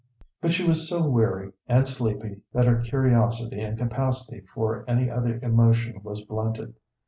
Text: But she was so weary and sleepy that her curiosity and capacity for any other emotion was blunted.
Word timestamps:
But 0.41 0.51
she 0.51 0.67
was 0.67 0.89
so 0.89 1.07
weary 1.07 1.53
and 1.67 1.87
sleepy 1.87 2.41
that 2.53 2.65
her 2.65 2.81
curiosity 2.81 3.61
and 3.61 3.77
capacity 3.77 4.41
for 4.55 4.83
any 4.87 5.11
other 5.11 5.39
emotion 5.43 6.01
was 6.01 6.21
blunted. 6.21 6.73